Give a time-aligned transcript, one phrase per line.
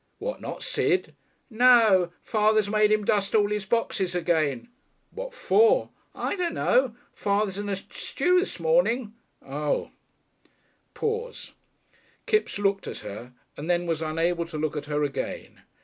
[0.17, 1.13] "What not Sid?"
[1.47, 2.11] "No.
[2.23, 4.67] Father's made him dust all his boxes again."
[5.11, 6.95] "What for?" "I dunno.
[7.13, 9.13] Father's in a stew 'smorning."
[9.45, 9.91] "Oh!"
[10.95, 11.51] Pause.
[12.25, 15.61] Kipps looked at her, and then was unable to look at her again.